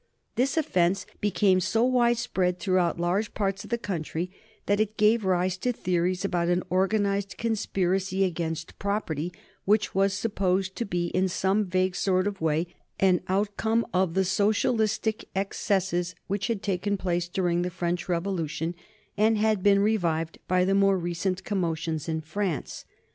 [0.35, 4.31] This offence became so widespread throughout large parts of the country
[4.65, 9.31] that it gave rise to theories about an organized conspiracy against property
[9.63, 12.65] which was supposed to be, in some vague sort of way,
[12.99, 18.73] an outcome of the socialistic excesses which had taken place during the French Revolution
[19.17, 22.85] and had been revived by the more recent commotions in France.